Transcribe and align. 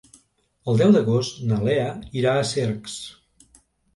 El 0.71 0.79
deu 0.81 0.93
d'agost 0.95 1.35
na 1.51 1.59
Lea 1.67 1.85
irà 2.21 2.33
a 2.37 2.47
Cercs. 2.53 2.95